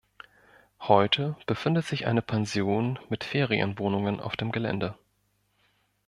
[0.79, 4.97] Heute befindet sich eine Pension mit Ferienwohnungen auf dem Gelände.